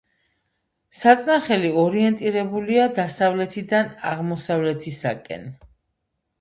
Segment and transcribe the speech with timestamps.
[0.99, 5.49] საწნახელი ორიენტირებულია დასავლეთიდან აღმოსავლეთისაკენ.